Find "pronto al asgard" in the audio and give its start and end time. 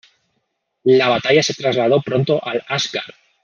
2.01-3.13